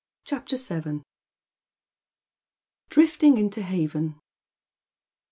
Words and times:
CHAPTER 0.25 0.55
Vn.' 0.57 1.03
DRIFTING 2.89 3.37
INTO 3.37 3.61
HAVEN. 3.61 4.19